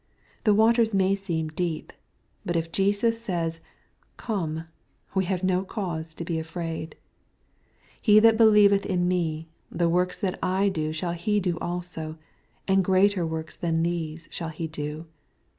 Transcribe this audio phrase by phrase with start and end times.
[0.45, 1.93] The waters may seem deep.
[2.43, 3.59] But if Jesus says,
[4.17, 4.63] "Come,"
[5.13, 6.95] we have no cause to be afraid."
[8.01, 12.17] He that believeth on me, the works that I do shall he do also,
[12.67, 15.05] and greater works than these shall he do."